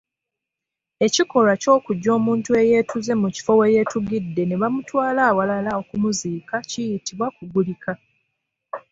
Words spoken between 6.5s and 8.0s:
kiyitibwa Kugulika.